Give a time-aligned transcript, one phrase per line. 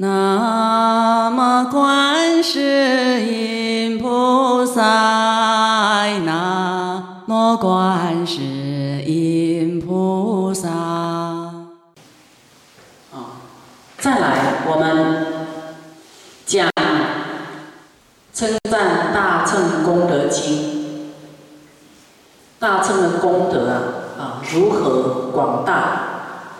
[0.00, 4.80] 南无观世音菩萨，
[6.24, 10.68] 南无观世音菩萨。
[10.70, 11.66] 啊，
[13.98, 15.26] 再来，我们
[16.46, 16.70] 讲
[18.32, 21.10] 称赞大乘功德经。
[22.60, 26.02] 大乘的功德啊，啊，如何广大？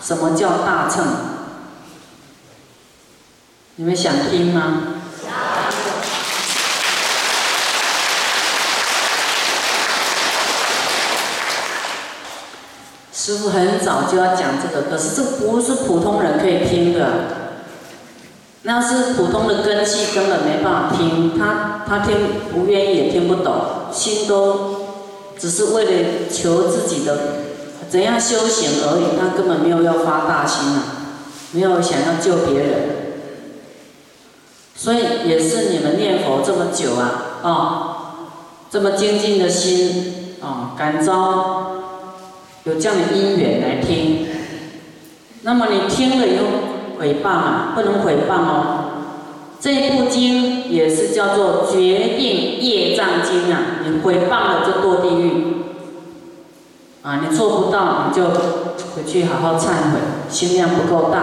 [0.00, 1.06] 什么叫大乘？
[3.80, 4.78] 你们想听吗？
[13.12, 17.06] 师傅很早就要讲这个，可是这不是普通人可以听的，
[18.62, 22.16] 那是普通的根器根本没办法听，他他听
[22.52, 24.86] 不愿意也听不懂，心都
[25.38, 27.16] 只是为了求自己的
[27.88, 30.82] 怎样修行而已，他根本没有要发大心啊，
[31.52, 32.97] 没有想要救别人。
[34.80, 37.96] 所以也是你们念佛这么久啊，啊，
[38.70, 41.72] 这么精进的心啊，感召
[42.62, 44.28] 有这样的因缘来听。
[45.42, 46.44] 那么你听了以后
[47.00, 48.84] 诽谤啊，不能诽谤哦。
[49.60, 55.56] 这部经也是叫做决定业障经啊，你诽谤了就堕地狱。
[57.02, 58.28] 啊，你做不到你就
[58.94, 61.20] 回去好好忏悔，心量不够大，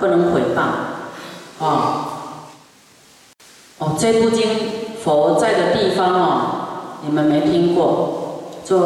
[0.00, 2.05] 不能诽谤，啊。
[3.78, 4.44] 哦这部经
[5.04, 6.40] 佛在的地方哦，
[7.04, 8.22] 你们没听过。
[8.64, 8.78] 说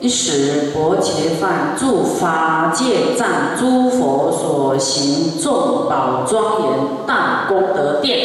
[0.00, 6.70] 一时薄伽梵住法界藏诸佛所行众宝庄严
[7.06, 8.18] 大功德殿，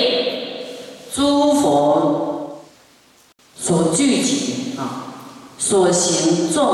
[1.14, 2.58] 诸佛
[3.56, 5.14] 所聚集啊，
[5.60, 6.66] 所行众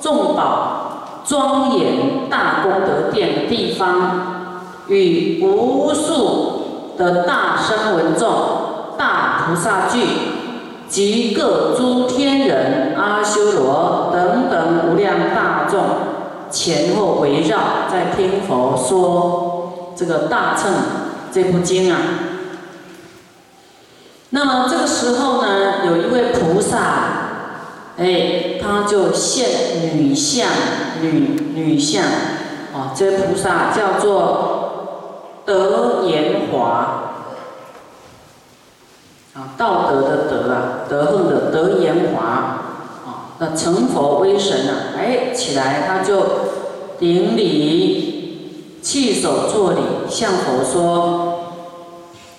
[0.00, 6.43] 众宝庄严大功德殿的地方，与无数。
[6.96, 8.28] 的大声闻众、
[8.96, 10.06] 大菩萨聚
[10.88, 15.80] 及各诸天人、阿修罗等等无量大众
[16.50, 17.58] 前后围绕，
[17.90, 20.72] 在听佛说这个大乘
[21.32, 21.98] 这部经啊。
[24.30, 26.78] 那么这个时候呢，有一位菩萨，
[27.98, 30.46] 哎，他就现女相，
[31.00, 32.04] 女女相，
[32.72, 34.60] 啊，这菩萨叫做。
[35.46, 36.23] 德言
[36.58, 37.10] 华
[39.34, 46.22] 啊，道德的德啊，德厚的德言华啊，那成佛威神啊，哎，起来他就
[46.98, 51.54] 顶礼，弃手作礼，向佛说：“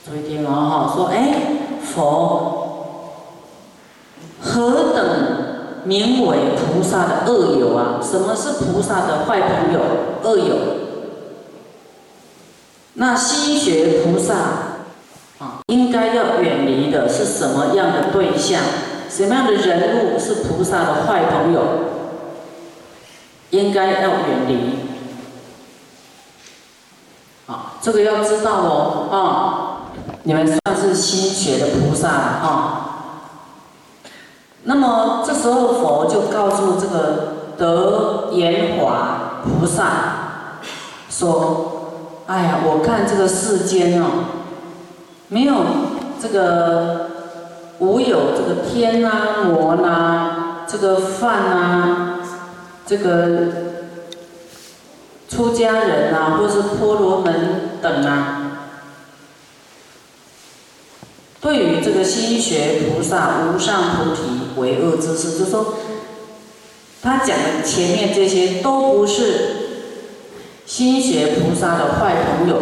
[0.07, 1.35] 注意听哦，哈，说哎，
[1.83, 2.61] 佛
[4.41, 7.99] 何等名为菩萨的恶友啊？
[8.01, 9.79] 什么是菩萨的坏朋友、
[10.23, 10.55] 恶友？”
[12.97, 14.33] 那心学菩萨
[15.39, 18.61] 啊，应该要远离的是什么样的对象？
[19.09, 21.61] 什么样的人物是菩萨的坏朋友？
[23.49, 24.79] 应该要远离。
[27.47, 29.91] 啊，这个要知道哦，啊，
[30.23, 32.81] 你们算是心学的菩萨啊。
[34.63, 39.83] 那么这时候佛就告诉这个德言华菩萨
[41.09, 41.73] 说。
[42.27, 44.07] 哎呀，我看这个世间哦，
[45.27, 45.63] 没有
[46.19, 47.11] 这个
[47.77, 52.19] 无有这个天啊、魔呐、这个饭啊、
[52.83, 53.29] 这个
[55.29, 58.69] 出家人啊，或是婆罗门等啊，
[61.39, 65.75] 对于这个心学菩萨无上菩提为恶之事，就说
[67.03, 69.64] 他讲的前面这些都不是。
[70.65, 72.61] 心学菩萨的坏朋友，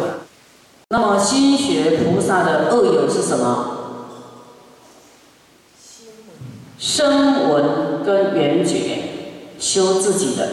[0.89, 3.69] 那么心学菩萨的恶友是什么？
[6.77, 9.03] 声闻跟缘觉
[9.57, 10.47] 修自己的，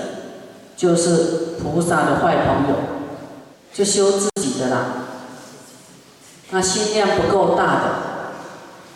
[0.77, 2.77] 就是菩萨的坏朋友，
[3.75, 4.87] 就修自己的啦。
[6.51, 7.91] 那心量不够大的，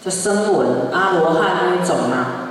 [0.04, 2.43] 就声闻阿罗汉那一种啊。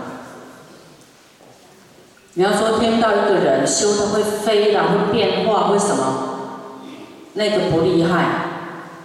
[2.35, 6.29] 你要说听到一个人修的会飞的，会变化，会什么？
[7.33, 8.25] 那个不厉害，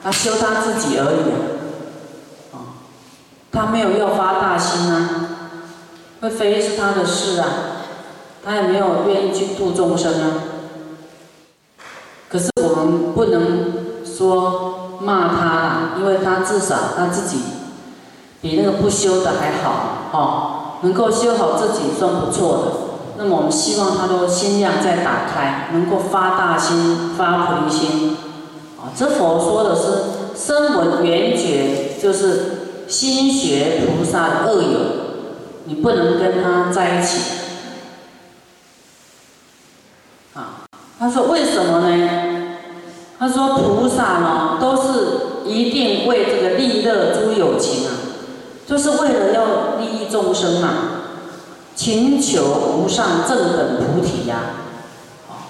[0.02, 2.80] 他修他自己而已，啊，
[3.52, 5.10] 他没有要发大心啊，
[6.22, 7.46] 会飞是他的事啊，
[8.42, 10.32] 他也没有愿意去度众生啊。
[12.30, 17.40] 可是我们不能说骂他，因为他至少他自己
[18.40, 22.87] 比那个不修的还好，哦，能够修好自己算不错的。
[23.18, 28.16] 那么我们希望他的心量再打开，能够发大心、发菩提心，
[28.78, 34.78] 啊，这佛说的是声闻缘觉，就是心学菩萨的恶友，
[35.64, 37.18] 你不能跟他在一起。
[40.34, 40.62] 啊，
[41.00, 42.08] 他说为什么呢？
[43.18, 47.90] 他说菩萨呢，都是一定为这个利乐诸有情啊，
[48.64, 50.68] 就是为了要利益众生嘛，
[51.78, 52.42] 请求
[52.76, 54.40] 无上正等菩提呀。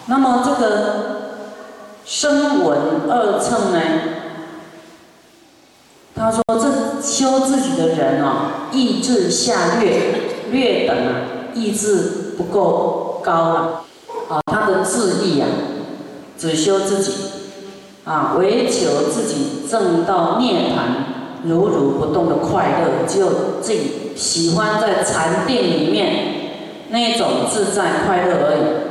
[0.09, 1.47] 那么这个
[2.05, 2.79] 声闻
[3.09, 3.81] 二乘呢？
[6.15, 13.85] 他说这修自己的人哦，意志下劣，劣等啊，意志不够高啊，
[14.29, 15.49] 啊，他的志意啊，
[16.37, 17.13] 只修自己，
[18.05, 21.08] 啊，唯求自己证到涅槃，
[21.45, 26.07] 如如不动的快乐，只有自己喜欢在禅定里面
[26.91, 28.89] 那种自在快乐而已。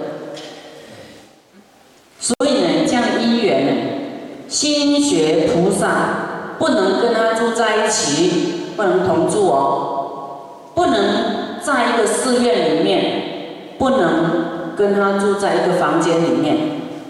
[4.50, 16.58] 心学菩萨不能跟他住在一起，不能同住哦，不能在一个寺院里面，不能跟他住在一个房间里面，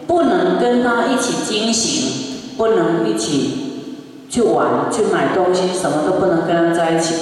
[0.07, 3.66] 不能跟他一起惊醒，不能一起
[4.29, 7.15] 去玩、去买东西，什么都不能跟他在一起。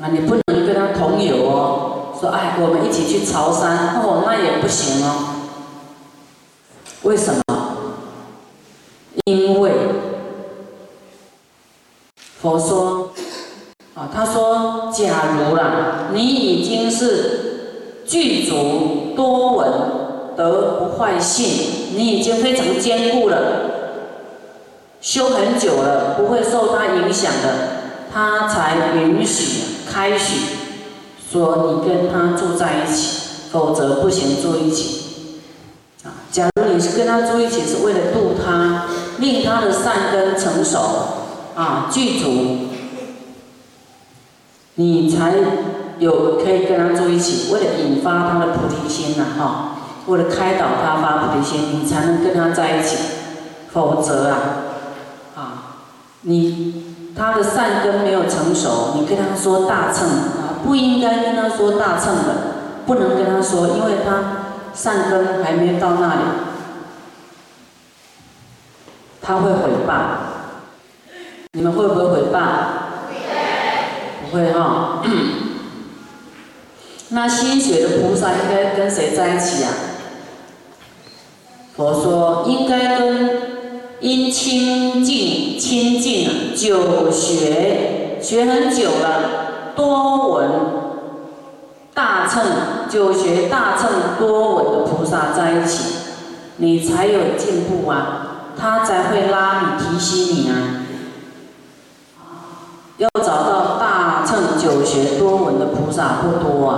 [0.00, 5.36] 啊，你不能跟他同游哦，说哎，我们一起去潮汕哦，那也不行哦。
[7.02, 7.42] 为什么？
[9.24, 9.72] 因为
[12.40, 13.10] 佛说
[13.94, 19.70] 啊，他说：假如啦，你已经是具足多闻
[20.36, 21.46] 得不坏性，
[21.94, 23.69] 你已经非常坚固了，
[25.00, 27.82] 修很久了，不会受他影响的，
[28.12, 30.56] 他才允许开许
[31.30, 35.40] 说你跟他住在一起，否则不行住一起。
[36.04, 38.86] 啊，假如你是跟他住一起，是为了度他。
[39.18, 40.78] 令他的善根成熟，
[41.54, 42.70] 啊，具足，
[44.76, 45.34] 你才
[45.98, 47.52] 有可以跟他住一起。
[47.52, 49.76] 为了引发他的菩提心呐，哈，
[50.06, 52.96] 为了开导他发菩提心，你才能跟他在一起。
[53.70, 54.38] 否则，啊，
[56.22, 62.34] 你他的善根没有成熟，你跟他说大乘啊，不应该跟他说大乘的，
[62.86, 66.20] 不能跟他说，因为他善根还没到那里。
[69.22, 69.92] 他会毁谤，
[71.52, 72.40] 你们会不会毁谤？
[74.22, 75.02] 不会哈。
[77.10, 79.72] 那心学的菩萨应该跟谁在一起啊？
[81.76, 83.49] 佛说应该跟
[84.00, 90.50] 因清净清净久学学很久了多闻
[91.92, 92.42] 大乘
[92.88, 95.96] 久学大乘多闻的菩萨在一起，
[96.56, 98.26] 你才有进步啊。
[98.58, 100.84] 他才会拉你提醒你啊！
[102.98, 106.74] 要找到大乘九学多闻的菩萨不多啊，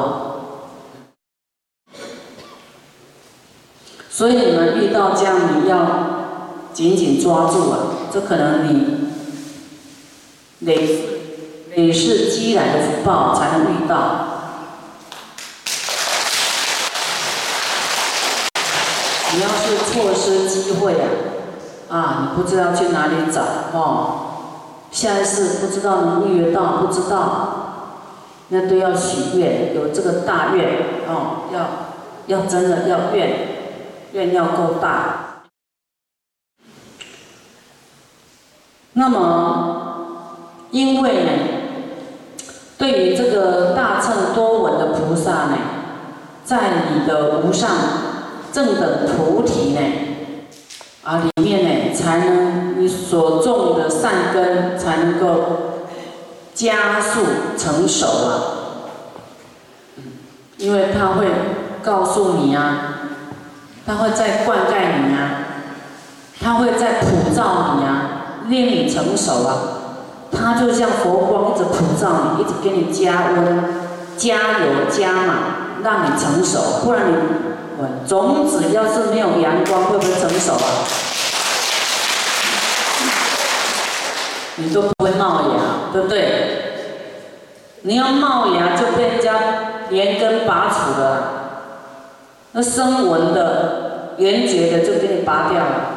[4.08, 6.11] 所以你们遇到这样，你要
[6.72, 7.78] 紧紧抓住啊！
[8.12, 9.08] 这可能你
[10.60, 10.98] 累
[11.76, 14.28] 累世积来的福报才能遇到。
[19.34, 21.08] 你要是错失机会啊！
[21.88, 23.42] 啊，你不知道去哪里找
[23.72, 24.20] 哦，
[24.90, 27.88] 下一次不知道能预约到，不知道，
[28.48, 30.68] 那都要许愿，有这个大愿
[31.06, 33.48] 哦，要要真的要愿，
[34.12, 35.21] 愿要够大。
[38.94, 40.36] 那么，
[40.70, 41.30] 因为呢，
[42.76, 45.56] 对于这个大乘多闻的菩萨呢，
[46.44, 47.70] 在你的无上
[48.52, 49.80] 正等菩提呢。
[51.04, 55.38] 啊，里面呢，才能你所种的善根才能够
[56.54, 57.22] 加速
[57.56, 58.30] 成熟啊。
[60.58, 61.26] 因为他会
[61.82, 62.98] 告诉你啊，
[63.84, 65.44] 他会再灌溉你啊，
[66.40, 68.11] 他会再普照你啊，
[68.52, 69.56] 令你成熟啊。
[70.30, 73.64] 它就像佛光一直普照你，一直给你加温、
[74.16, 75.34] 加油、加码，
[75.82, 76.84] 让你成熟。
[76.84, 77.16] 不然你。
[78.06, 80.86] 种子要是没有阳光，会不会成熟啊？
[84.54, 86.62] 你都不会冒芽，对不对？
[87.82, 89.34] 你要冒芽，就被人家
[89.90, 91.24] 连根拔除了。
[92.52, 95.91] 那生纹的、缘觉的，就给你拔掉了。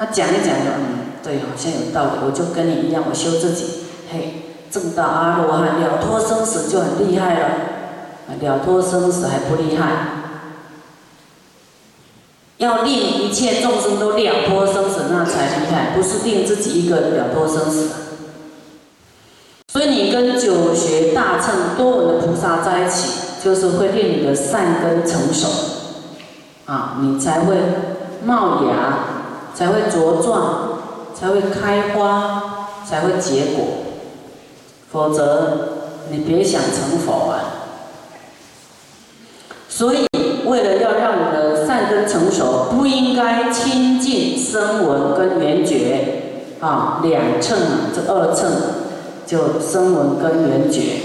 [0.00, 2.10] 他讲一讲就，嗯，对，好像有道理。
[2.24, 7.48] 我就跟你一样，我修自己，嘿，证到阿罗汉了脱生死就很厉害了。
[8.40, 9.90] 了脱生死还不厉害，
[12.56, 17.90] 要令一切众生都了脱生死，那才厉害，不是令自己一个人了脱生死。
[19.70, 23.10] 所以你跟九学大乘多闻的菩萨在一起，
[23.44, 25.46] 就是会令你的善根成熟，
[26.64, 27.56] 啊，你才会
[28.24, 29.09] 冒芽，
[29.54, 30.78] 才会茁壮，
[31.14, 33.64] 才会开花，才会结果。
[34.90, 35.68] 否则，
[36.10, 37.38] 你别想成佛啊。
[39.68, 40.06] 所以，
[40.44, 47.56] 为了要让你的善根成熟，不应该亲近声闻跟缘觉，啊，两乘，
[47.94, 48.50] 这二乘
[49.24, 51.00] 就声闻跟缘觉，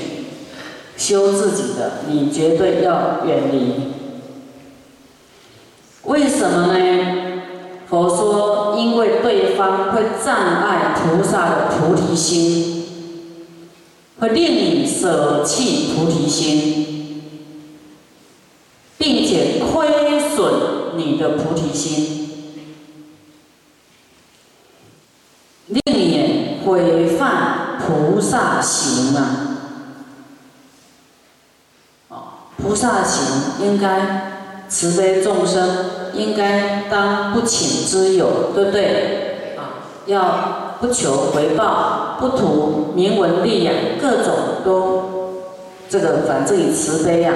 [0.97, 3.93] 修自己的，你绝对要远离。
[6.03, 7.14] 为什么呢？
[7.89, 12.85] 佛说，因为对方会障碍菩萨的菩提心，
[14.19, 16.85] 会令你舍弃菩提心。
[18.97, 22.29] 并且亏损你的菩提心，
[25.67, 29.57] 令你毁犯菩萨行啊！
[32.07, 32.23] 哦，
[32.57, 39.55] 菩萨行应该慈悲众生，应该当不请之友，对不对？
[39.57, 45.43] 啊，要不求回报，不图名闻利养，各种都
[45.89, 47.34] 这个反正以慈悲呀。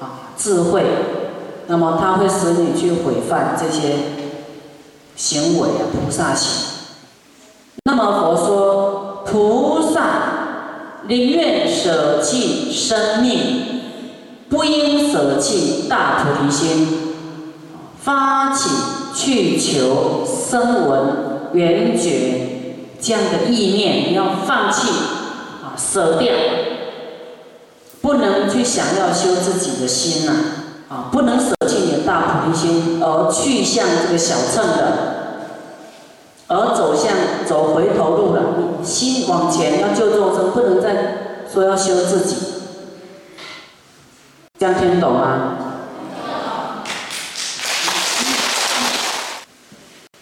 [0.00, 0.84] 啊智慧，
[1.66, 3.94] 那么它会使你去毁犯这些
[5.16, 6.66] 行为啊，菩萨行。
[7.84, 10.02] 那么佛说，菩萨
[11.08, 13.80] 宁愿舍弃生命，
[14.48, 17.07] 不应舍弃大菩提心，
[18.08, 18.70] 发起
[19.14, 24.88] 去求声闻缘觉这样的意念，你要放弃
[25.62, 26.32] 啊，舍掉。
[28.00, 30.32] 不能去想要修自己的心呐，
[30.88, 34.86] 啊，不能舍弃你的大菩提心，而去向这个小乘的，
[36.46, 37.12] 而走向
[37.46, 38.42] 走回头路了。
[38.80, 42.36] 你心往前要救众生，不能再说要修自己，
[44.58, 45.56] 这样听懂吗？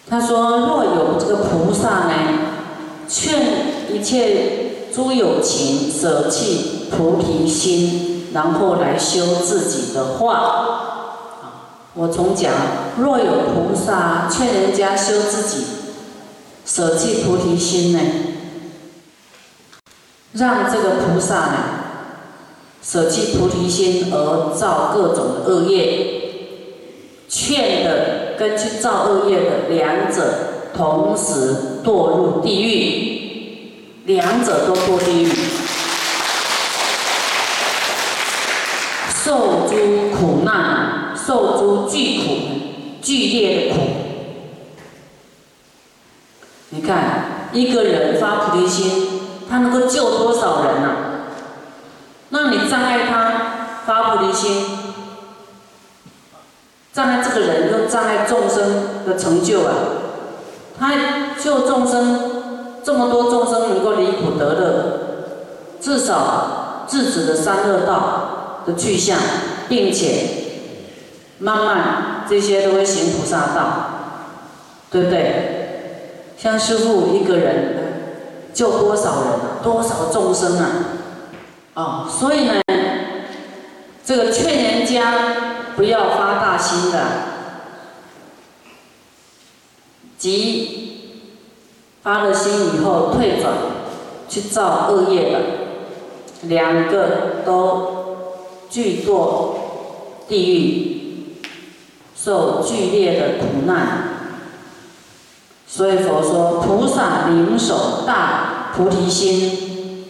[0.09, 2.13] 他说：若有这个菩萨呢，
[3.07, 4.63] 劝一切。
[4.89, 11.19] 诸有情舍弃菩提心，然后来修自己的话，
[11.93, 12.51] 我总讲，
[12.97, 15.63] 若有菩萨劝人家修自己，
[16.65, 17.99] 舍弃菩提心呢，
[20.31, 21.57] 让这个菩萨呢，
[22.81, 26.26] 舍弃菩提心而造各种的恶业，
[27.27, 33.17] 劝的跟去造恶业的两者同时堕入地狱。
[34.05, 35.29] 两者都堕地狱，
[39.13, 39.75] 受诸
[40.15, 42.37] 苦难，受诸巨苦，
[43.01, 43.81] 剧烈的苦。
[46.69, 49.19] 你看，一个人发菩提心，
[49.49, 50.87] 他能够救多少人呐？
[52.29, 54.76] 那你障碍他发菩提心，
[56.97, 59.73] 障碍这个人，又障碍众生的成就啊！
[60.79, 62.37] 他救众生。
[62.83, 64.99] 这么多众生能够离苦得乐，
[65.81, 69.19] 至少制止了三恶道的去向，
[69.67, 70.27] 并且
[71.37, 73.89] 慢慢这些都会行菩萨道，
[74.89, 75.91] 对不对？
[76.37, 77.75] 像师父一个人
[78.53, 79.33] 救多少人？
[79.61, 80.65] 多少众生啊？
[81.73, 82.61] 哦，所以呢，
[84.05, 85.13] 这个劝人家
[85.77, 87.05] 不要发大心的，
[90.17, 90.73] 即。
[92.01, 93.53] 发了心以后退转，
[94.29, 95.39] 去造恶业的，
[96.43, 98.15] 两个都
[98.69, 99.55] 俱堕
[100.25, 101.41] 地狱，
[102.15, 104.03] 受剧烈的苦难。
[105.67, 110.05] 所以佛说，菩萨灵守大菩提心，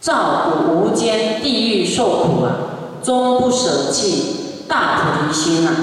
[0.00, 2.56] 照古无间地狱受苦啊，
[3.02, 5.74] 终不舍弃大菩提心啊。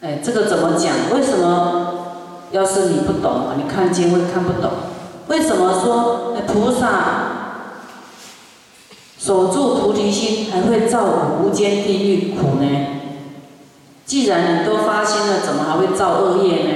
[0.00, 0.94] 哎，这个怎么讲？
[1.14, 1.86] 为什么？
[2.52, 4.72] 要是你不懂，你看经会看不懂。
[5.28, 6.88] 为什么说菩萨
[9.16, 11.04] 守住菩提心还会造
[11.40, 12.66] 无间地狱苦呢？
[14.04, 16.72] 既然你都发心了，怎么还会造恶业呢？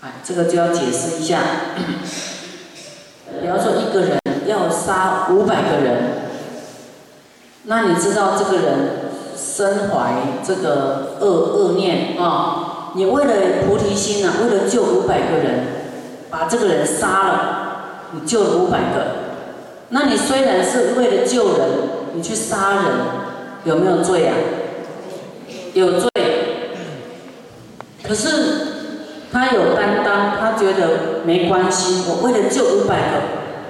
[0.00, 1.40] 哎，这个就要解释一下。
[3.42, 6.17] 比方说，一个人要杀五百个人，
[7.70, 8.74] 那你知道这个人
[9.36, 12.92] 身怀这个恶恶念啊？
[12.94, 13.34] 你为了
[13.66, 15.66] 菩提心啊，为了救五百个人，
[16.30, 19.28] 把这个人杀了，你救了五百个。
[19.90, 21.68] 那你虽然是为了救人，
[22.14, 22.84] 你去杀人，
[23.64, 24.34] 有没有罪啊？
[25.74, 26.08] 有罪，
[28.02, 28.28] 可是
[29.30, 32.04] 他有担当，他觉得没关系。
[32.08, 33.20] 我为了救五百个，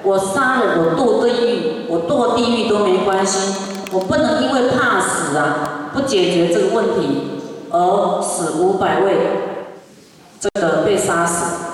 [0.04, 3.67] 我杀了，我堕地狱，我堕地狱都没关系。
[3.90, 7.40] 我不能因为怕死啊，不解决这个问题，
[7.70, 9.16] 而使五百位
[10.38, 11.66] 这个被杀死。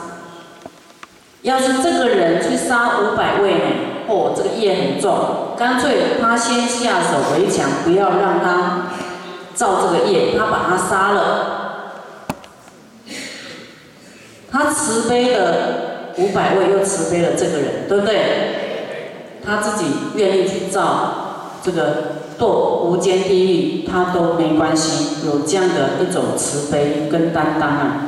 [1.42, 3.64] 要是这个人去杀五百位呢？
[4.06, 8.87] 哦，这个业很重，干脆他先下手为强，不要让他
[9.54, 11.50] 造这个业，他把他杀了。
[14.50, 19.40] 他慈悲了五百位，又慈悲了这个人，对不对？
[19.44, 21.24] 他自己愿意去造
[21.64, 28.00] 这个堕无间地狱，他都没关系，有这样的一种慈悲跟担当啊。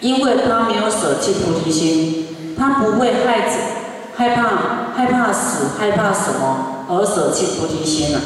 [0.00, 3.50] 因为他没有舍弃菩提心，他不会害
[4.16, 8.22] 害怕害怕死害怕什么而舍弃菩提心啊。